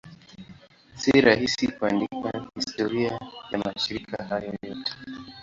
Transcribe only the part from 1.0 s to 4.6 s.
rahisi kuandika historia ya mashirika hayo